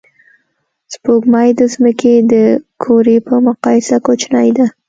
سپوږمۍ 0.93 1.49
د 1.59 1.61
ځمکې 1.73 2.13
د 2.31 2.33
کُرې 2.81 3.17
په 3.27 3.35
مقایسه 3.47 3.95
کوچنۍ 4.05 4.49
ده 4.57 4.65